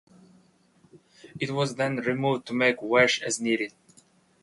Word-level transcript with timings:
It 1.39 1.51
was 1.51 1.75
then 1.75 1.97
removed 1.97 2.47
to 2.47 2.53
make 2.55 2.81
wash 2.81 3.21
as 3.21 3.39
needed. 3.39 3.71